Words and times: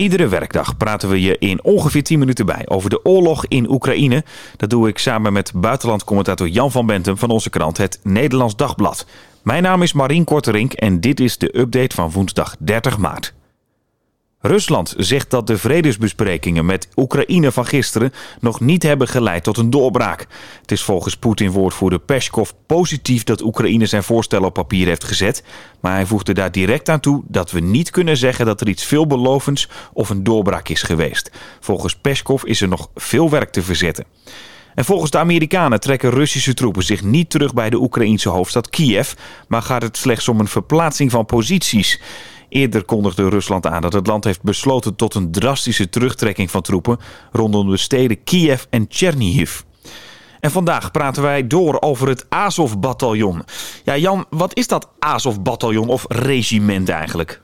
Iedere 0.00 0.28
werkdag 0.28 0.76
praten 0.76 1.08
we 1.08 1.20
je 1.20 1.38
in 1.38 1.64
ongeveer 1.64 2.02
10 2.02 2.18
minuten 2.18 2.46
bij 2.46 2.62
over 2.68 2.90
de 2.90 3.04
oorlog 3.04 3.46
in 3.46 3.70
Oekraïne. 3.70 4.24
Dat 4.56 4.70
doe 4.70 4.88
ik 4.88 4.98
samen 4.98 5.32
met 5.32 5.52
buitenlandcommentator 5.54 6.48
Jan 6.48 6.70
van 6.70 6.86
Bentum 6.86 7.16
van 7.16 7.30
onze 7.30 7.50
krant 7.50 7.76
Het 7.76 8.00
Nederlands 8.02 8.56
Dagblad. 8.56 9.06
Mijn 9.42 9.62
naam 9.62 9.82
is 9.82 9.92
Marien 9.92 10.24
Korterink 10.24 10.72
en 10.72 11.00
dit 11.00 11.20
is 11.20 11.38
de 11.38 11.58
update 11.58 11.94
van 11.94 12.10
woensdag 12.10 12.56
30 12.58 12.98
maart. 12.98 13.34
Rusland 14.42 14.94
zegt 14.96 15.30
dat 15.30 15.46
de 15.46 15.58
vredesbesprekingen 15.58 16.66
met 16.66 16.88
Oekraïne 16.96 17.52
van 17.52 17.66
gisteren 17.66 18.12
nog 18.40 18.60
niet 18.60 18.82
hebben 18.82 19.08
geleid 19.08 19.42
tot 19.42 19.56
een 19.56 19.70
doorbraak. 19.70 20.26
Het 20.60 20.72
is 20.72 20.82
volgens 20.82 21.16
Poetin-woordvoerder 21.16 21.98
Peskov 21.98 22.50
positief 22.66 23.24
dat 23.24 23.42
Oekraïne 23.42 23.86
zijn 23.86 24.02
voorstel 24.02 24.42
op 24.42 24.54
papier 24.54 24.86
heeft 24.86 25.04
gezet. 25.04 25.42
Maar 25.80 25.92
hij 25.92 26.06
voegde 26.06 26.32
daar 26.32 26.52
direct 26.52 26.88
aan 26.88 27.00
toe 27.00 27.22
dat 27.26 27.50
we 27.50 27.60
niet 27.60 27.90
kunnen 27.90 28.16
zeggen 28.16 28.46
dat 28.46 28.60
er 28.60 28.68
iets 28.68 28.84
veelbelovends 28.84 29.68
of 29.92 30.10
een 30.10 30.24
doorbraak 30.24 30.68
is 30.68 30.82
geweest. 30.82 31.30
Volgens 31.60 31.96
Peskov 31.96 32.44
is 32.44 32.60
er 32.60 32.68
nog 32.68 32.90
veel 32.94 33.30
werk 33.30 33.52
te 33.52 33.62
verzetten. 33.62 34.04
En 34.74 34.84
volgens 34.84 35.10
de 35.10 35.18
Amerikanen 35.18 35.80
trekken 35.80 36.10
Russische 36.10 36.54
troepen 36.54 36.82
zich 36.82 37.02
niet 37.02 37.30
terug 37.30 37.54
bij 37.54 37.70
de 37.70 37.80
Oekraïense 37.80 38.28
hoofdstad 38.28 38.70
Kiev, 38.70 39.12
maar 39.48 39.62
gaat 39.62 39.82
het 39.82 39.96
slechts 39.96 40.28
om 40.28 40.40
een 40.40 40.48
verplaatsing 40.48 41.10
van 41.10 41.26
posities. 41.26 42.00
Eerder 42.50 42.84
kondigde 42.84 43.28
Rusland 43.28 43.66
aan 43.66 43.82
dat 43.82 43.92
het 43.92 44.06
land 44.06 44.24
heeft 44.24 44.42
besloten 44.42 44.94
tot 44.96 45.14
een 45.14 45.30
drastische 45.30 45.88
terugtrekking 45.88 46.50
van 46.50 46.62
troepen 46.62 46.98
rondom 47.32 47.70
de 47.70 47.76
steden 47.76 48.24
Kiev 48.24 48.64
en 48.70 48.86
Chernihiv. 48.88 49.60
En 50.40 50.50
vandaag 50.50 50.90
praten 50.90 51.22
wij 51.22 51.46
door 51.46 51.80
over 51.80 52.08
het 52.08 52.26
Azov-bataljon. 52.28 53.42
Ja, 53.84 53.96
Jan, 53.96 54.24
wat 54.30 54.56
is 54.56 54.66
dat 54.66 54.88
Azov-bataljon 54.98 55.88
of 55.88 56.04
regiment 56.08 56.88
eigenlijk? 56.88 57.42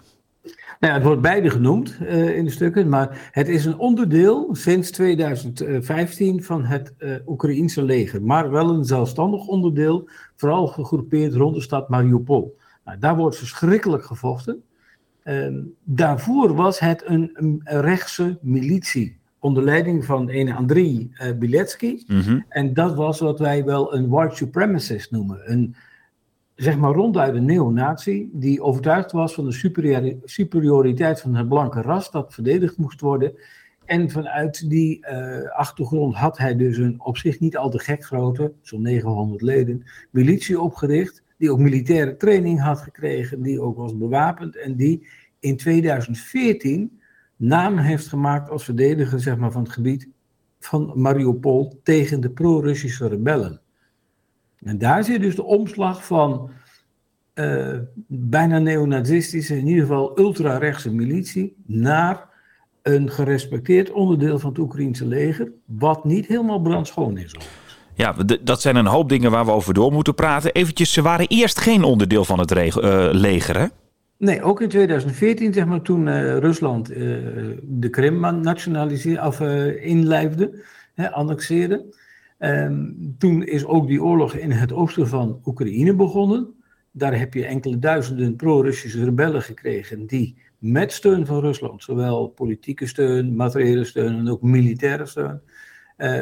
Nou 0.81 0.95
het 0.95 1.03
wordt 1.03 1.21
beide 1.21 1.51
genoemd 1.51 1.97
uh, 2.03 2.37
in 2.37 2.45
de 2.45 2.51
stukken, 2.51 2.89
maar 2.89 3.31
het 3.33 3.49
is 3.49 3.65
een 3.65 3.79
onderdeel 3.79 4.49
sinds 4.53 4.91
2015 4.91 6.43
van 6.43 6.65
het 6.65 6.95
uh, 6.99 7.15
Oekraïense 7.27 7.83
leger. 7.83 8.23
Maar 8.23 8.51
wel 8.51 8.71
een 8.71 8.85
zelfstandig 8.85 9.47
onderdeel, 9.47 10.09
vooral 10.37 10.67
gegroepeerd 10.67 11.35
rond 11.35 11.55
de 11.55 11.61
stad 11.61 11.89
Mariupol. 11.89 12.57
Nou, 12.85 12.99
daar 12.99 13.17
wordt 13.17 13.37
verschrikkelijk 13.37 14.05
gevochten. 14.05 14.63
Ehm, 15.27 15.63
daarvoor 15.85 16.55
was 16.55 16.79
het 16.79 17.03
een, 17.07 17.31
een, 17.33 17.61
rechtse 17.65 18.39
militie 18.41 19.19
onder 19.39 19.63
leiding 19.63 20.05
van 20.05 20.31
een 20.31 20.53
Andriy 20.53 21.11
uh, 21.13 21.33
Biletsky. 21.39 22.03
Mhm. 22.07 22.41
En 22.49 22.75
dat 22.75 22.95
was 22.95 23.21
wat 23.21 23.39
wij 23.39 23.65
wel 23.65 23.95
een 23.95 24.09
white 24.09 24.37
supremacist 24.37 25.11
noemen. 25.11 25.53
Een, 25.53 25.75
zeg 26.55 26.77
maar 26.79 26.93
ronduit 26.93 27.35
een 27.35 27.45
neonazi 27.45 28.29
die 28.33 28.63
overtuigd 28.63 29.13
was 29.13 29.35
van 29.35 29.45
de 29.45 30.13
superioriteit 30.25 31.21
van 31.21 31.35
het 31.35 31.49
blanke 31.49 31.81
ras 31.81 32.11
dat 32.11 32.35
verdedigd 32.35 32.77
moest 32.77 33.01
worden. 33.01 33.33
En 33.85 34.11
vanuit 34.11 34.71
die 34.71 35.07
uh, 35.11 35.51
achtergrond 35.51 36.15
had 36.15 36.39
hij 36.39 36.57
dus 36.57 36.77
een 36.77 37.01
op 37.01 37.17
zich 37.17 37.41
niet 37.41 37.57
al 37.57 37.71
te 37.71 37.79
gek 37.79 38.05
grote, 38.05 38.53
zo'n 38.63 38.83
900 38.83 39.43
leden, 39.43 39.85
militie 40.11 40.61
opgericht 40.61 41.25
die 41.37 41.51
ook 41.51 41.59
militaire 41.59 42.17
training 42.17 42.61
had 42.61 42.79
gekregen, 42.79 43.43
die 43.43 43.61
ook 43.61 43.77
was 43.77 43.97
bewapend 43.97 44.57
en 44.57 44.77
die 44.77 45.07
in 45.39 45.57
2014 45.57 47.01
naam 47.37 47.77
heeft 47.79 48.07
gemaakt 48.07 48.51
als 48.51 48.65
verdediger 48.65 49.21
zeg 49.21 49.37
maar, 49.37 49.53
van 49.53 49.63
het 49.63 49.73
gebied 49.73 50.09
van 50.59 50.93
Mariupol 50.95 51.81
tegen 51.83 52.21
de 52.21 52.31
pro-Russische 52.31 53.09
rebellen. 53.09 53.61
En 54.63 54.79
daar 54.79 55.05
zit 55.05 55.21
dus 55.21 55.35
de 55.35 55.45
omslag 55.45 56.07
van 56.07 56.51
uh, 57.35 57.79
bijna 58.07 58.59
neonazistische, 58.59 59.57
in 59.57 59.67
ieder 59.67 59.83
geval 59.83 60.19
ultra-rechtse 60.19 60.95
militie, 60.95 61.57
naar 61.67 62.29
een 62.83 63.11
gerespecteerd 63.11 63.91
onderdeel 63.91 64.39
van 64.39 64.51
het 64.51 64.59
Oekraïnse 64.59 65.07
leger, 65.07 65.53
wat 65.65 66.05
niet 66.05 66.27
helemaal 66.27 66.61
brandschoon 66.61 67.19
is. 67.19 67.35
Ja, 67.97 68.15
dat 68.43 68.61
zijn 68.61 68.77
een 68.77 68.87
hoop 68.87 69.09
dingen 69.09 69.31
waar 69.31 69.45
we 69.45 69.51
over 69.51 69.75
door 69.75 69.93
moeten 69.93 70.15
praten. 70.15 70.53
Eventjes, 70.53 70.93
ze 70.93 71.03
waren 71.03 71.27
eerst 71.29 71.61
geen 71.61 71.83
onderdeel 71.83 72.25
van 72.25 72.39
het 72.39 72.51
uh, 72.51 73.09
leger, 73.13 73.59
hè? 73.59 73.67
Nee, 74.19 74.43
ook 74.43 74.61
in 74.61 74.69
2014, 74.69 75.53
zeg 75.53 75.67
maar, 75.67 75.83
toen 75.83 76.07
uh, 76.07 76.37
Rusland 76.37 76.91
uh, 76.91 76.97
de 77.63 77.89
Krim 77.91 78.21
nationaliseerde, 78.41 79.27
of 79.27 79.41
inlijfde, 79.81 80.65
hè, 80.95 81.13
annexeerde. 81.13 81.85
Um, 82.39 83.15
toen 83.19 83.45
is 83.45 83.65
ook 83.65 83.87
die 83.87 84.03
oorlog 84.03 84.35
in 84.35 84.51
het 84.51 84.73
oosten 84.73 85.09
van 85.09 85.41
Oekraïne 85.45 85.95
begonnen. 85.95 86.55
Daar 86.91 87.19
heb 87.19 87.35
je 87.35 87.47
enkele 87.47 87.79
duizenden 87.79 88.37
pro-Russische 88.37 89.05
rebellen 89.05 89.43
gekregen 89.43 90.07
die 90.07 90.37
met 90.59 90.93
steun 90.93 91.27
van 91.27 91.41
Rusland, 91.41 91.83
zowel 91.83 92.29
politieke 92.29 92.87
steun, 92.87 93.37
materiële 93.37 93.85
steun 93.85 94.19
en 94.19 94.29
ook 94.29 94.43
militaire 94.43 95.07
steun, 95.07 95.41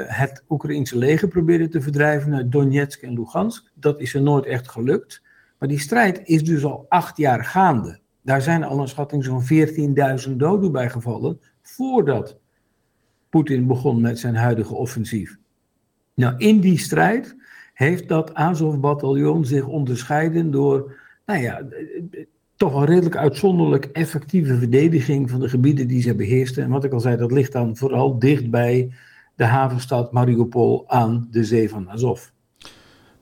het 0.06 0.44
Oekraïense 0.48 0.98
leger 0.98 1.28
probeerden 1.28 1.70
te 1.70 1.80
verdrijven 1.80 2.34
uit 2.34 2.52
Donetsk 2.52 3.02
en 3.02 3.12
Lugansk. 3.12 3.70
Dat 3.74 4.00
is 4.00 4.14
er 4.14 4.22
nooit 4.22 4.46
echt 4.46 4.68
gelukt. 4.68 5.22
Maar 5.58 5.68
die 5.68 5.78
strijd 5.78 6.20
is 6.24 6.44
dus 6.44 6.64
al 6.64 6.86
acht 6.88 7.16
jaar 7.16 7.44
gaande. 7.44 7.98
Daar 8.22 8.42
zijn 8.42 8.64
al 8.64 8.80
een 8.80 8.88
schatting 8.88 9.24
zo'n 9.24 9.42
14.000 10.28 10.36
doden 10.36 10.72
bij 10.72 10.90
gevallen 10.90 11.40
voordat 11.62 12.38
Poetin 13.28 13.66
begon 13.66 14.00
met 14.00 14.18
zijn 14.18 14.34
huidige 14.34 14.74
offensief. 14.74 15.36
Nou, 16.14 16.34
in 16.36 16.60
die 16.60 16.78
strijd 16.78 17.36
heeft 17.74 18.08
dat 18.08 18.34
Azov-bataljon 18.34 19.44
zich 19.44 19.66
onderscheiden 19.66 20.50
door, 20.50 20.96
nou 21.26 21.40
ja, 21.40 21.62
toch 22.56 22.74
een 22.74 22.84
redelijk 22.84 23.16
uitzonderlijk 23.16 23.84
effectieve 23.84 24.58
verdediging 24.58 25.30
van 25.30 25.40
de 25.40 25.48
gebieden 25.48 25.88
die 25.88 26.02
ze 26.02 26.14
beheersten. 26.14 26.62
En 26.62 26.70
wat 26.70 26.84
ik 26.84 26.92
al 26.92 27.00
zei, 27.00 27.16
dat 27.16 27.32
ligt 27.32 27.52
dan 27.52 27.76
vooral 27.76 28.18
dicht 28.18 28.50
bij 28.50 28.92
de 29.36 29.44
havenstad 29.44 30.12
Mariupol 30.12 30.84
aan 30.86 31.28
de 31.30 31.44
zee 31.44 31.68
van 31.68 31.90
Azov. 31.90 32.22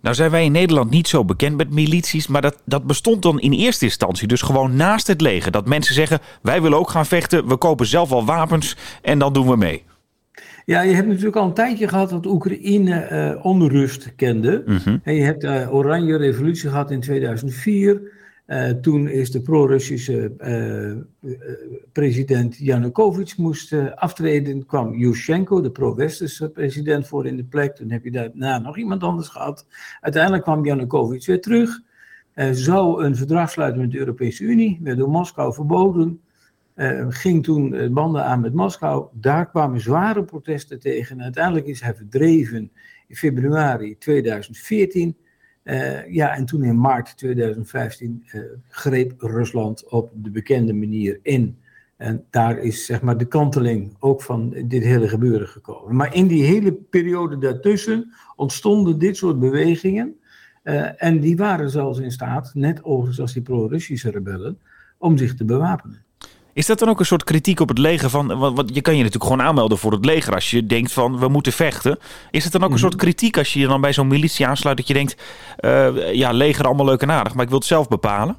Nou 0.00 0.14
zijn 0.14 0.30
wij 0.30 0.44
in 0.44 0.52
Nederland 0.52 0.90
niet 0.90 1.08
zo 1.08 1.24
bekend 1.24 1.56
met 1.56 1.70
milities, 1.70 2.26
maar 2.26 2.40
dat, 2.40 2.62
dat 2.64 2.84
bestond 2.84 3.22
dan 3.22 3.40
in 3.40 3.52
eerste 3.52 3.84
instantie 3.84 4.28
dus 4.28 4.42
gewoon 4.42 4.76
naast 4.76 5.06
het 5.06 5.20
leger. 5.20 5.50
Dat 5.50 5.66
mensen 5.66 5.94
zeggen, 5.94 6.18
wij 6.42 6.62
willen 6.62 6.78
ook 6.78 6.90
gaan 6.90 7.06
vechten, 7.06 7.48
we 7.48 7.56
kopen 7.56 7.86
zelf 7.86 8.12
al 8.12 8.24
wapens 8.24 8.76
en 9.02 9.18
dan 9.18 9.32
doen 9.32 9.48
we 9.48 9.56
mee. 9.56 9.84
Ja, 10.64 10.82
je 10.82 10.94
hebt 10.94 11.08
natuurlijk 11.08 11.36
al 11.36 11.46
een 11.46 11.54
tijdje 11.54 11.88
gehad 11.88 12.10
dat 12.10 12.26
Oekraïne 12.26 13.08
uh, 13.12 13.44
onrust 13.44 14.14
kende. 14.14 14.62
Mhm. 14.66 14.96
En 15.02 15.14
je 15.14 15.22
hebt 15.22 15.40
de 15.40 15.46
uh, 15.46 15.74
Oranje 15.74 16.16
Revolutie 16.16 16.68
gehad 16.68 16.90
in 16.90 17.00
2004. 17.00 18.11
Uh, 18.46 18.70
toen 18.70 19.08
is 19.08 19.30
de 19.30 19.40
pro-Russische 19.40 20.32
uh, 21.20 21.30
president 21.92 22.56
Yanukovych 22.56 23.36
moest 23.38 23.72
aftreden. 23.94 24.66
kwam 24.66 24.94
Yushchenko, 24.94 25.60
de 25.60 25.70
pro-Westerse 25.70 26.50
president, 26.50 27.08
voor 27.08 27.26
in 27.26 27.36
de 27.36 27.44
plek. 27.44 27.74
Toen 27.76 27.90
heb 27.90 28.04
je 28.04 28.10
daarna 28.10 28.58
nog 28.58 28.78
iemand 28.78 29.02
anders 29.02 29.28
gehad. 29.28 29.66
Uiteindelijk 30.00 30.42
kwam 30.42 30.64
Yanukovych 30.64 31.26
weer 31.26 31.40
terug. 31.40 31.80
zou 32.52 33.04
een 33.04 33.16
verdrag 33.16 33.50
sluiten 33.50 33.80
met 33.80 33.90
de 33.90 33.98
Europese 33.98 34.44
Unie. 34.44 34.80
Werd 34.82 34.98
door 34.98 35.10
Moskou 35.10 35.54
verboden. 35.54 36.20
ging 37.08 37.44
toen 37.44 37.92
banden 37.94 38.24
aan 38.24 38.40
met 38.40 38.54
Moskou. 38.54 39.06
Daar 39.12 39.50
kwamen 39.50 39.80
zware 39.80 40.24
protesten 40.24 40.80
tegen. 40.80 41.22
uiteindelijk 41.22 41.66
is 41.66 41.80
hij 41.80 41.94
verdreven 41.94 42.70
in 43.08 43.16
februari 43.16 43.98
2014. 43.98 45.16
Uh, 45.64 46.12
ja, 46.12 46.36
en 46.36 46.44
toen 46.44 46.64
in 46.64 46.80
maart 46.80 47.16
2015 47.16 48.24
uh, 48.26 48.40
eh, 48.40 48.46
greep 48.68 49.20
Rusland 49.20 49.88
op 49.88 50.10
de 50.14 50.30
bekende 50.30 50.72
manier 50.72 51.18
in. 51.22 51.58
En 51.96 52.24
daar 52.30 52.58
is 52.58 52.84
zeg 52.86 53.02
maar 53.02 53.16
de 53.16 53.24
kanteling 53.24 53.96
ook 53.98 54.22
van 54.22 54.50
dit 54.66 54.82
hele 54.82 55.08
gebeuren 55.08 55.48
gekomen. 55.48 55.96
Maar 55.96 56.14
in 56.14 56.26
die 56.26 56.44
hele 56.44 56.72
periode 56.72 57.38
daartussen 57.38 58.12
ontstonden 58.36 58.98
dit 58.98 59.16
soort 59.16 59.40
bewegingen. 59.40 60.16
Uh, 60.64 61.02
en 61.02 61.20
die 61.20 61.36
waren 61.36 61.70
zelfs 61.70 61.98
in 61.98 62.12
staat, 62.12 62.50
net 62.54 62.84
overigens 62.84 63.20
als 63.20 63.32
die 63.32 63.42
pro-Russische 63.42 64.10
rebellen, 64.10 64.58
om 64.98 65.18
zich 65.18 65.34
te 65.34 65.44
bewapenen. 65.44 66.04
Is 66.54 66.66
dat 66.66 66.78
dan 66.78 66.88
ook 66.88 66.98
een 66.98 67.06
soort 67.06 67.24
kritiek 67.24 67.60
op 67.60 67.68
het 67.68 67.78
leger 67.78 68.10
van, 68.10 68.38
want 68.38 68.74
je 68.74 68.80
kan 68.80 68.96
je 68.96 69.02
natuurlijk 69.02 69.30
gewoon 69.30 69.46
aanmelden 69.46 69.78
voor 69.78 69.92
het 69.92 70.04
leger 70.04 70.34
als 70.34 70.50
je 70.50 70.66
denkt 70.66 70.92
van 70.92 71.18
we 71.18 71.28
moeten 71.28 71.52
vechten. 71.52 71.98
Is 72.30 72.44
het 72.44 72.52
dan 72.52 72.62
ook 72.62 72.68
een 72.68 72.74
mhm. 72.74 72.82
soort 72.82 72.96
kritiek 72.96 73.38
als 73.38 73.52
je 73.52 73.60
je 73.60 73.66
dan 73.66 73.80
bij 73.80 73.92
zo'n 73.92 74.06
militie 74.06 74.46
aansluit 74.46 74.76
dat 74.76 74.86
je 74.88 74.94
denkt, 74.94 75.22
uh, 75.60 76.12
ja 76.12 76.32
leger 76.32 76.64
allemaal 76.64 76.86
leuk 76.86 77.02
en 77.02 77.10
aardig, 77.10 77.34
maar 77.34 77.42
ik 77.42 77.48
wil 77.48 77.58
het 77.58 77.66
zelf 77.66 77.88
bepalen? 77.88 78.36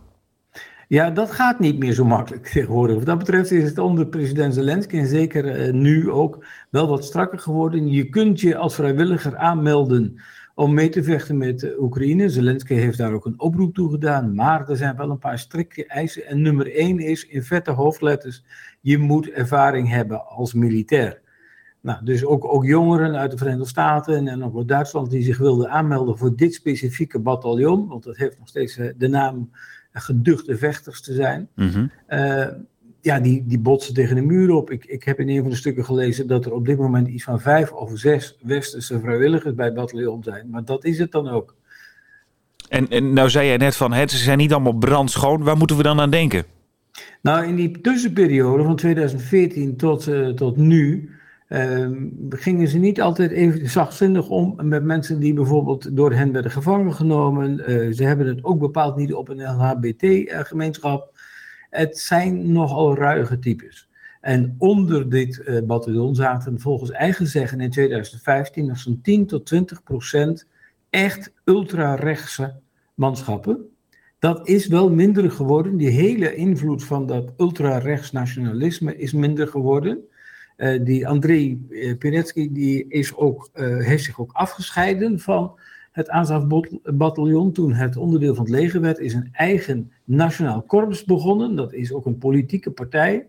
Ja, 0.87 1.09
dat 1.09 1.31
gaat 1.31 1.59
niet 1.59 1.79
meer 1.79 1.93
zo 1.93 2.05
makkelijk 2.05 2.45
tegenwoordig. 2.47 2.95
Wat 2.95 3.05
dat 3.05 3.17
betreft 3.17 3.51
is 3.51 3.63
het 3.63 3.77
onder 3.77 4.05
president 4.05 4.53
Zelensky 4.53 4.97
en 4.97 5.07
zeker 5.07 5.67
uh, 5.67 5.73
nu 5.73 6.11
ook 6.11 6.45
wel 6.69 6.87
wat 6.87 7.05
strakker 7.05 7.39
geworden. 7.39 7.87
Je 7.91 8.09
kunt 8.09 8.39
je 8.39 8.57
als 8.57 8.75
vrijwilliger 8.75 9.37
aanmelden 9.37 10.21
om 10.53 10.73
mee 10.73 10.89
te 10.89 11.03
vechten 11.03 11.37
met 11.37 11.75
Oekraïne. 11.79 12.29
Zelensky 12.29 12.73
heeft 12.73 12.97
daar 12.97 13.13
ook 13.13 13.25
een 13.25 13.39
oproep 13.39 13.73
toe 13.73 13.91
gedaan, 13.91 14.35
maar 14.35 14.69
er 14.69 14.77
zijn 14.77 14.95
wel 14.95 15.09
een 15.09 15.19
paar 15.19 15.39
strikte 15.39 15.85
eisen. 15.85 16.25
En 16.25 16.41
nummer 16.41 16.75
één 16.75 16.99
is 16.99 17.27
in 17.27 17.43
vette 17.43 17.71
hoofdletters, 17.71 18.43
je 18.81 18.97
moet 18.97 19.29
ervaring 19.29 19.89
hebben 19.89 20.27
als 20.27 20.53
militair. 20.53 21.21
Nou, 21.81 22.05
dus 22.05 22.25
ook, 22.25 22.53
ook 22.53 22.65
jongeren 22.65 23.15
uit 23.15 23.31
de 23.31 23.37
Verenigde 23.37 23.67
Staten 23.67 24.27
en 24.27 24.43
ook 24.43 24.57
uit 24.57 24.67
Duitsland 24.67 25.09
die 25.09 25.23
zich 25.23 25.37
wilden 25.37 25.69
aanmelden 25.69 26.17
voor 26.17 26.35
dit 26.35 26.53
specifieke 26.53 27.19
bataljon, 27.19 27.87
want 27.87 28.03
dat 28.03 28.17
heeft 28.17 28.39
nog 28.39 28.47
steeds 28.47 28.77
eh, 28.77 28.89
de 28.97 29.07
naam 29.07 29.49
geduchte 29.91 30.57
vechters 30.57 31.01
te 31.01 31.13
zijn. 31.13 31.49
Mm 31.55 31.91
ja, 33.03 33.19
die, 33.19 33.43
die 33.45 33.59
botsen 33.59 33.93
tegen 33.93 34.15
de 34.15 34.21
muur 34.21 34.51
op. 34.51 34.71
Ik, 34.71 34.85
ik 34.85 35.03
heb 35.03 35.19
in 35.19 35.29
een 35.29 35.41
van 35.41 35.49
de 35.49 35.55
stukken 35.55 35.85
gelezen 35.85 36.27
dat 36.27 36.45
er 36.45 36.53
op 36.53 36.65
dit 36.65 36.77
moment 36.77 37.07
iets 37.07 37.23
van 37.23 37.39
vijf 37.39 37.71
of 37.71 37.91
zes 37.93 38.37
westerse 38.41 38.99
vrijwilligers 38.99 39.55
bij 39.55 39.65
het 39.65 39.75
bataljon 39.75 40.23
zijn. 40.23 40.49
Maar 40.49 40.65
dat 40.65 40.85
is 40.85 40.99
het 40.99 41.11
dan 41.11 41.27
ook. 41.27 41.55
En, 42.69 42.89
en 42.89 43.13
nou 43.13 43.29
zei 43.29 43.47
jij 43.47 43.57
net 43.57 43.75
van, 43.75 43.93
het, 43.93 44.11
ze 44.11 44.17
zijn 44.17 44.37
niet 44.37 44.53
allemaal 44.53 44.73
brandschoon. 44.73 45.43
Waar 45.43 45.57
moeten 45.57 45.77
we 45.77 45.83
dan 45.83 45.99
aan 45.99 46.09
denken? 46.09 46.43
Nou, 47.21 47.45
in 47.45 47.55
die 47.55 47.81
tussenperiode 47.81 48.63
van 48.63 48.75
2014 48.75 49.77
tot, 49.77 50.07
uh, 50.07 50.29
tot 50.29 50.57
nu 50.57 51.09
uh, 51.49 51.87
gingen 52.29 52.67
ze 52.67 52.77
niet 52.77 53.01
altijd 53.01 53.31
even 53.31 53.69
zachtzinnig 53.69 54.29
om 54.29 54.59
met 54.61 54.83
mensen 54.83 55.19
die 55.19 55.33
bijvoorbeeld 55.33 55.95
door 55.95 56.13
hen 56.13 56.31
werden 56.31 56.51
gevangen 56.51 56.93
genomen. 56.93 57.59
Uh, 57.59 57.93
ze 57.93 58.03
hebben 58.03 58.27
het 58.27 58.43
ook 58.43 58.59
bepaald 58.59 58.95
niet 58.95 59.13
op 59.13 59.29
een 59.29 59.43
LHBT-gemeenschap. 59.43 61.11
Het 61.73 61.97
zijn 61.97 62.51
nogal 62.51 62.95
ruige 62.95 63.39
types. 63.39 63.89
En 64.21 64.55
onder 64.57 65.09
dit 65.09 65.41
uh, 65.45 65.61
bataljon 65.61 66.15
zaten 66.15 66.59
volgens 66.59 66.91
eigen 66.91 67.27
zeggen 67.27 67.61
in 67.61 67.69
2015 67.69 68.65
nog 68.65 68.77
zo'n 68.77 68.99
10 69.01 69.25
tot 69.25 69.45
20 69.45 69.83
procent 69.83 70.47
echt 70.89 71.33
ultra-rechtse 71.45 72.59
manschappen. 72.93 73.69
Dat 74.19 74.47
is 74.47 74.67
wel 74.67 74.89
minder 74.89 75.31
geworden. 75.31 75.77
Die 75.77 75.89
hele 75.89 76.35
invloed 76.35 76.83
van 76.83 77.07
dat 77.07 77.33
ultra-rechts 77.37 78.11
nationalisme 78.11 78.97
is 78.97 79.13
minder 79.13 79.47
geworden. 79.47 79.99
Uh, 80.57 80.83
die 80.83 81.07
Andrei 81.07 81.67
Piretsky 81.99 82.51
die 82.51 82.87
is 82.87 83.15
ook, 83.15 83.49
heeft 83.53 84.03
zich 84.03 84.19
ook 84.19 84.31
afgescheiden 84.31 85.19
van 85.19 85.59
het 85.93 86.09
Azov-bataljon. 86.09 87.51
Toen 87.51 87.73
het 87.73 87.97
onderdeel 87.97 88.35
van 88.35 88.43
het 88.43 88.53
leger 88.53 88.81
werd, 88.81 88.99
is 88.99 89.13
een 89.13 89.29
eigen 89.31 89.91
nationaal 90.03 90.61
korps 90.61 91.03
begonnen. 91.03 91.55
Dat 91.55 91.73
is 91.73 91.93
ook 91.93 92.05
een 92.05 92.17
politieke 92.17 92.71
partij. 92.71 93.27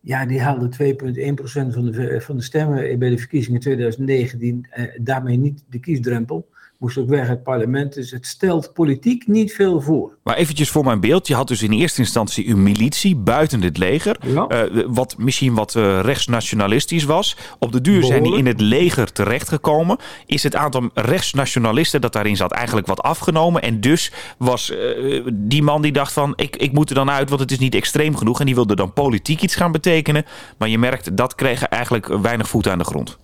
Ja, 0.00 0.26
die 0.26 0.40
haalde 0.40 0.68
2,1% 0.68 1.72
van 1.72 1.90
de, 1.90 2.20
van 2.20 2.36
de 2.36 2.42
stemmen 2.42 2.98
bij 2.98 3.10
de 3.10 3.18
verkiezingen 3.18 3.60
2019. 3.60 4.66
Eh, 4.70 4.84
daarmee 5.00 5.36
niet 5.36 5.64
de 5.68 5.80
kiesdrempel 5.80 6.48
moest 6.78 6.98
ook 6.98 7.08
weg 7.08 7.28
het 7.28 7.42
parlement. 7.42 7.94
Dus 7.94 8.10
het 8.10 8.26
stelt 8.26 8.72
politiek 8.72 9.26
niet 9.26 9.52
veel 9.52 9.80
voor. 9.80 10.16
Maar 10.22 10.36
eventjes 10.36 10.70
voor 10.70 10.84
mijn 10.84 11.00
beeld. 11.00 11.26
Je 11.26 11.34
had 11.34 11.48
dus 11.48 11.62
in 11.62 11.72
eerste 11.72 12.00
instantie 12.00 12.48
een 12.48 12.62
militie 12.62 13.16
buiten 13.16 13.62
het 13.62 13.78
leger. 13.78 14.16
Ja. 14.26 14.66
Uh, 14.66 14.84
wat 14.86 15.14
misschien 15.18 15.54
wat 15.54 15.74
uh, 15.74 16.00
rechtsnationalistisch 16.00 17.04
was. 17.04 17.36
Op 17.58 17.72
de 17.72 17.80
duur 17.80 18.04
zijn 18.04 18.22
die 18.22 18.36
in 18.36 18.46
het 18.46 18.60
leger 18.60 19.12
terechtgekomen. 19.12 19.96
Is 20.26 20.42
het 20.42 20.56
aantal 20.56 20.90
rechtsnationalisten 20.94 22.00
dat 22.00 22.12
daarin 22.12 22.36
zat 22.36 22.52
eigenlijk 22.52 22.86
wat 22.86 23.02
afgenomen. 23.02 23.62
En 23.62 23.80
dus 23.80 24.12
was 24.38 24.70
uh, 24.70 25.26
die 25.32 25.62
man 25.62 25.82
die 25.82 25.92
dacht 25.92 26.12
van 26.12 26.32
ik, 26.36 26.56
ik 26.56 26.72
moet 26.72 26.88
er 26.88 26.94
dan 26.94 27.10
uit. 27.10 27.28
Want 27.28 27.40
het 27.40 27.50
is 27.50 27.58
niet 27.58 27.74
extreem 27.74 28.16
genoeg. 28.16 28.40
En 28.40 28.46
die 28.46 28.54
wilde 28.54 28.76
dan 28.76 28.92
politiek 28.92 29.42
iets 29.42 29.54
gaan 29.54 29.72
betekenen. 29.72 30.24
Maar 30.58 30.68
je 30.68 30.78
merkt 30.78 31.16
dat 31.16 31.34
kreeg 31.34 31.62
eigenlijk 31.62 32.06
weinig 32.06 32.48
voet 32.48 32.68
aan 32.68 32.78
de 32.78 32.84
grond. 32.84 33.18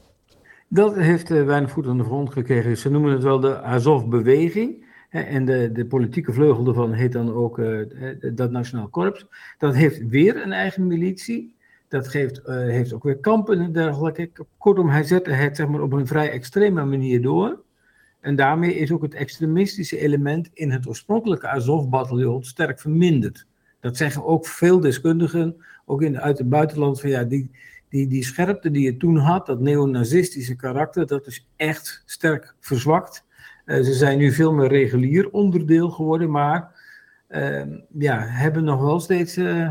Dat 0.72 0.94
heeft 0.94 1.30
uh, 1.30 1.44
weinig 1.44 1.70
voet 1.70 1.86
aan 1.86 1.98
de 1.98 2.04
grond 2.04 2.32
gekregen. 2.32 2.76
Ze 2.76 2.90
noemen 2.90 3.12
het 3.12 3.22
wel 3.22 3.40
de 3.40 3.60
Azov-beweging. 3.60 4.88
En 5.10 5.44
de, 5.44 5.72
de, 5.72 5.86
politieke 5.86 6.32
vleugel 6.32 6.64
daarvan 6.64 6.92
heet 6.92 7.12
dan 7.12 7.32
ook 7.32 7.58
uh, 7.58 7.86
dat 8.34 8.50
Nationaal 8.50 8.88
Korps. 8.88 9.26
Dat 9.58 9.74
heeft 9.74 10.08
weer 10.08 10.42
een 10.42 10.52
eigen 10.52 10.86
militie. 10.86 11.54
Dat 11.88 12.08
geeft, 12.08 12.40
heeft 12.46 12.92
ook 12.92 13.02
weer 13.02 13.18
kampen 13.18 13.60
en 13.60 13.72
dergelijke. 13.72 14.30
Kortom, 14.58 14.88
hij 14.88 15.02
zette 15.02 15.30
het 15.30 15.56
zeg 15.56 15.68
maar, 15.68 15.80
op 15.80 15.92
een 15.92 16.06
vrij 16.06 16.30
extreme 16.30 16.84
manier 16.84 17.22
door. 17.22 17.62
En 18.20 18.36
daarmee 18.36 18.74
is 18.74 18.92
ook 18.92 19.02
het 19.02 19.14
extremistische 19.14 19.98
element 19.98 20.50
in 20.54 20.70
het 20.70 20.86
oorspronkelijke 20.86 21.48
Azov-bataljon 21.48 22.44
sterk 22.44 22.80
verminderd. 22.80 23.46
Dat 23.80 23.96
zeggen 23.96 24.24
ook 24.24 24.46
veel 24.46 24.80
deskundigen, 24.80 25.56
ook 25.84 26.02
in, 26.02 26.20
uit 26.20 26.38
het 26.38 26.48
buitenland, 26.48 27.00
van 27.00 27.10
ja, 27.10 27.24
die, 27.24 27.50
die, 27.90 28.06
die 28.06 28.24
scherpte 28.24 28.70
die 28.70 28.84
je 28.84 28.96
toen 28.96 29.16
had, 29.16 29.46
dat 29.46 29.60
neonazistische 29.60 30.56
karakter, 30.56 31.06
dat 31.06 31.26
is 31.26 31.46
echt 31.56 32.02
sterk 32.06 32.54
verzwakt. 32.60 33.24
Uh, 33.66 33.76
ze 33.84 33.92
zijn 33.92 34.18
nu 34.18 34.32
veel 34.32 34.52
meer 34.52 34.68
regulier 34.68 35.30
onderdeel 35.30 35.90
geworden, 35.90 36.30
maar 36.30 36.78
uh, 37.28 37.62
ja, 37.98 38.20
hebben 38.26 38.64
nog 38.64 38.80
wel 38.80 39.00
steeds, 39.00 39.36
uh, 39.36 39.68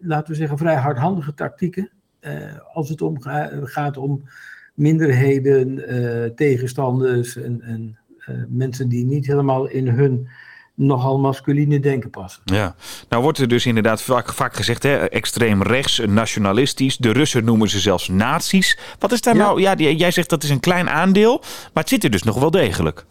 laten 0.00 0.30
we 0.30 0.38
zeggen, 0.38 0.58
vrij 0.58 0.76
hardhandige 0.76 1.34
tactieken. 1.34 1.90
als 2.72 2.88
het 2.88 3.02
om 3.02 3.16
gaat 3.64 3.96
om 3.96 4.22
minderheden, 4.74 5.82
tegenstanders 6.34 7.36
en, 7.36 7.62
en 7.62 7.98
mensen 8.48 8.88
die 8.88 9.04
niet 9.04 9.26
helemaal 9.26 9.68
in 9.68 9.88
hun 9.88 10.28
nogal 10.82 11.18
masculine 11.18 11.80
denken 11.80 12.10
passen. 12.10 12.42
Ja, 12.44 12.74
nou 13.08 13.22
wordt 13.22 13.38
er 13.38 13.48
dus 13.48 13.66
inderdaad 13.66 14.02
vaak, 14.02 14.32
vaak 14.32 14.54
gezegd, 14.54 14.82
hè, 14.82 14.96
extreem 14.96 15.62
rechts, 15.62 15.98
nationalistisch. 16.06 16.96
De 16.96 17.12
Russen 17.12 17.44
noemen 17.44 17.68
ze 17.68 17.80
zelfs 17.80 18.08
nazi's. 18.08 18.78
Wat 18.98 19.12
is 19.12 19.20
daar 19.20 19.36
ja. 19.36 19.42
nou, 19.42 19.60
ja, 19.60 19.74
jij 19.74 20.10
zegt 20.10 20.30
dat 20.30 20.42
is 20.42 20.50
een 20.50 20.60
klein 20.60 20.90
aandeel, 20.90 21.38
maar 21.40 21.82
het 21.82 21.88
zit 21.88 22.04
er 22.04 22.10
dus 22.10 22.22
nog 22.22 22.38
wel 22.38 22.50
degelijk. 22.50 23.04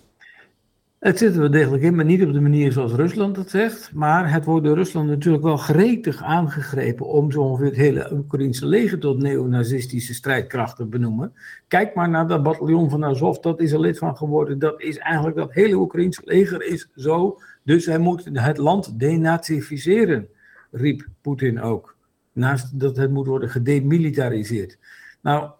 Het 1.01 1.17
zit 1.17 1.33
er 1.33 1.39
wel 1.39 1.51
degelijk 1.51 1.83
in, 1.83 1.95
maar 1.95 2.05
niet 2.05 2.23
op 2.23 2.33
de 2.33 2.41
manier 2.41 2.71
zoals 2.71 2.93
Rusland 2.93 3.35
het 3.35 3.49
zegt. 3.49 3.91
Maar 3.93 4.33
het 4.33 4.45
wordt 4.45 4.65
door 4.65 4.75
Rusland 4.75 5.07
natuurlijk 5.07 5.43
wel 5.43 5.57
gretig 5.57 6.23
aangegrepen 6.23 7.05
om 7.05 7.31
zo 7.31 7.41
ongeveer 7.41 7.65
het 7.65 7.75
hele 7.75 8.13
Oekraïnse 8.13 8.65
leger 8.65 8.99
tot 8.99 9.17
neonazistische 9.17 10.13
strijdkrachten 10.13 10.83
te 10.83 10.89
benoemen. 10.89 11.33
Kijk 11.67 11.95
maar 11.95 12.09
naar 12.09 12.27
dat 12.27 12.43
bataljon 12.43 12.89
van 12.89 13.05
Azov, 13.05 13.37
dat 13.37 13.59
is 13.59 13.71
er 13.71 13.79
lid 13.79 13.97
van 13.97 14.17
geworden. 14.17 14.59
Dat 14.59 14.81
is 14.81 14.97
eigenlijk 14.97 15.37
dat 15.37 15.53
hele 15.53 15.75
Oekraïnse 15.75 16.21
leger 16.25 16.63
is 16.63 16.87
zo 16.95 17.39
dus 17.63 17.85
hij 17.85 17.97
moet 17.97 18.29
het 18.33 18.57
land 18.57 18.99
denazificeren, 18.99 20.27
riep 20.71 21.07
Poetin 21.21 21.61
ook. 21.61 21.95
Naast 22.33 22.79
dat 22.79 22.97
het 22.97 23.11
moet 23.11 23.27
worden 23.27 23.49
gedemilitariseerd. 23.49 24.77
Nou, 25.21 25.51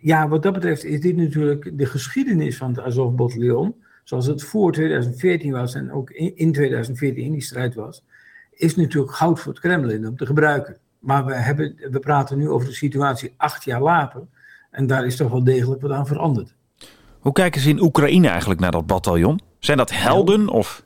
ja, 0.00 0.28
wat 0.28 0.42
dat 0.42 0.52
betreft 0.52 0.84
is 0.84 1.00
dit 1.00 1.16
natuurlijk 1.16 1.78
de 1.78 1.86
geschiedenis 1.86 2.56
van 2.56 2.68
het 2.68 2.80
Azov-bataljon, 2.80 3.74
zoals 4.04 4.26
het 4.26 4.42
voor 4.42 4.72
2014 4.72 5.52
was 5.52 5.74
en 5.74 5.92
ook 5.92 6.10
in 6.10 6.52
2014 6.52 7.24
in 7.24 7.32
die 7.32 7.42
strijd 7.42 7.74
was, 7.74 8.04
is 8.50 8.76
natuurlijk 8.76 9.12
goud 9.12 9.40
voor 9.40 9.52
het 9.52 9.60
Kremlin 9.60 10.06
om 10.06 10.16
te 10.16 10.26
gebruiken. 10.26 10.76
Maar 10.98 11.24
we, 11.24 11.34
hebben, 11.34 11.76
we 11.90 11.98
praten 11.98 12.38
nu 12.38 12.48
over 12.48 12.68
de 12.68 12.74
situatie 12.74 13.34
acht 13.36 13.64
jaar 13.64 13.82
later 13.82 14.22
en 14.70 14.86
daar 14.86 15.06
is 15.06 15.16
toch 15.16 15.30
wel 15.30 15.44
degelijk 15.44 15.80
wat 15.80 15.90
aan 15.90 16.06
veranderd. 16.06 16.54
Hoe 17.18 17.32
kijken 17.32 17.60
ze 17.60 17.68
in 17.68 17.82
Oekraïne 17.82 18.28
eigenlijk 18.28 18.60
naar 18.60 18.70
dat 18.70 18.86
bataljon? 18.86 19.40
Zijn 19.58 19.76
dat 19.76 19.90
helden 19.90 20.48
of... 20.48 20.84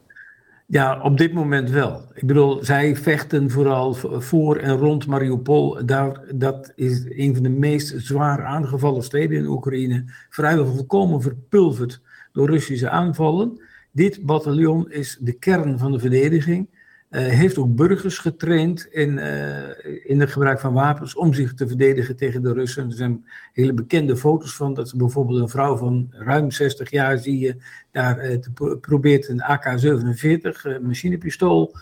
Ja, 0.75 1.01
op 1.01 1.19
dit 1.19 1.33
moment 1.33 1.71
wel. 1.71 2.03
Ik 2.15 2.27
bedoel, 2.27 2.65
zij 2.65 2.97
vechten 2.97 3.51
vooral 3.51 3.95
voor 4.21 4.57
en 4.57 4.77
rond 4.77 5.07
Mariupol. 5.07 5.87
Daar, 5.87 6.21
dat 6.35 6.73
is 6.75 7.05
een 7.09 7.35
van 7.35 7.43
de 7.43 7.49
meest 7.49 7.95
zwaar 7.97 8.45
aangevallen 8.45 9.03
steden 9.03 9.39
in 9.39 9.47
Oekraïne. 9.47 10.05
Vrijwel 10.31 10.67
volkomen 10.67 11.23
verpulverd 11.23 12.01
door 12.33 12.51
Russische 12.51 12.89
aanvallen. 12.89 13.61
Dit 13.93 14.25
bataljon 14.25 14.91
is 14.91 15.19
de 15.21 15.33
kern 15.33 15.79
van 15.79 15.93
de 15.93 15.99
verdediging. 15.99 16.69
Uh, 17.15 17.21
heeft 17.21 17.59
ook 17.59 17.75
burgers 17.75 18.19
getraind 18.19 18.87
in, 18.91 19.19
uh, 19.19 20.05
in 20.05 20.21
het 20.21 20.31
gebruik 20.31 20.61
van 20.61 20.73
wapens 20.73 21.15
om 21.15 21.35
zich 21.35 21.55
te 21.55 21.69
verdedigen 21.69 22.17
tegen 22.17 22.43
de 22.43 22.53
Russen. 22.53 22.87
Er 22.87 22.97
zijn 22.97 23.25
hele 23.53 23.73
bekende 23.73 24.17
foto's 24.17 24.57
van 24.57 24.75
dat 24.75 24.89
ze 24.89 24.97
bijvoorbeeld 24.97 25.41
een 25.41 25.49
vrouw 25.49 25.77
van 25.77 26.07
ruim 26.11 26.51
60 26.51 26.91
jaar 26.91 27.19
zie 27.19 27.39
je 27.39 27.57
daar 27.91 28.17
te, 28.17 28.79
probeert 28.81 29.29
een 29.29 29.43
AK-47 29.43 30.83
machinepistool 30.83 31.77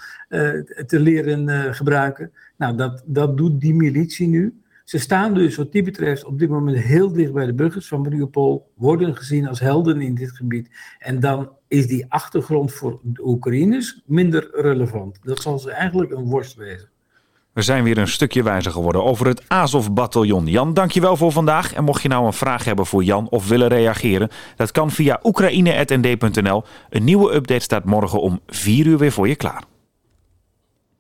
te 0.87 1.01
leren 1.01 1.75
gebruiken. 1.75 2.33
Nou, 2.57 2.77
dat, 2.77 3.03
dat 3.07 3.37
doet 3.37 3.61
die 3.61 3.75
militie 3.75 4.29
nu. 4.29 4.63
Ze 4.93 4.99
staan 4.99 5.35
dus 5.35 5.57
wat 5.57 5.73
die 5.73 5.83
betreft 5.83 6.25
op 6.25 6.39
dit 6.39 6.49
moment 6.49 6.79
heel 6.79 7.13
dicht 7.13 7.33
bij 7.33 7.47
de 7.47 7.55
burgers 7.55 7.89
van 7.89 8.01
Mariupol, 8.01 8.71
worden 8.77 9.17
gezien 9.17 9.49
als 9.49 9.61
helden 9.61 10.01
in 10.01 10.15
dit 10.15 10.31
gebied. 10.33 10.71
En 10.99 11.21
dan 11.21 11.51
is 11.69 11.87
die 11.87 12.07
achtergrond 12.09 12.73
voor 12.73 13.01
de 13.03 13.27
Oekraïners 13.27 14.03
minder 14.07 14.51
relevant. 14.53 15.19
Dat 15.23 15.41
zal 15.43 15.59
ze 15.59 15.71
eigenlijk 15.71 16.11
een 16.11 16.25
worst 16.25 16.55
wezen. 16.55 16.89
We 17.53 17.63
zijn 17.63 17.85
weer 17.85 17.99
een 17.99 18.09
stukje 18.09 18.43
wijzer 18.43 18.73
geworden 18.73 19.05
over 19.05 19.27
het 19.27 19.43
Azov-bataljon. 19.49 20.47
Jan, 20.47 20.75
dankjewel 20.75 21.17
voor 21.17 21.33
vandaag. 21.33 21.73
En 21.75 21.85
mocht 21.85 22.03
je 22.03 22.09
nou 22.09 22.27
een 22.27 22.33
vraag 22.33 22.65
hebben 22.65 22.87
voor 22.87 23.05
Jan 23.05 23.29
of 23.29 23.49
willen 23.49 23.69
reageren, 23.69 24.29
dat 24.57 24.71
kan 24.73 24.91
via 24.91 25.21
oekraïne.nd.nl. 25.23 26.63
Een 26.91 27.05
nieuwe 27.05 27.35
update 27.35 27.61
staat 27.61 27.85
morgen 27.85 28.21
om 28.21 28.41
4 28.47 28.87
uur 28.87 28.99
weer 28.99 29.13
voor 29.13 29.29
je 29.29 29.37
klaar. 29.37 29.71